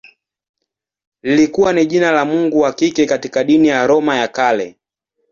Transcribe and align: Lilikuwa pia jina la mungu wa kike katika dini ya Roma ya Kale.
Lilikuwa 1.23 1.73
pia 1.73 1.85
jina 1.85 2.11
la 2.11 2.25
mungu 2.25 2.59
wa 2.59 2.73
kike 2.73 3.05
katika 3.05 3.43
dini 3.43 3.67
ya 3.67 3.87
Roma 3.87 4.15
ya 4.15 4.27
Kale. 4.27 4.77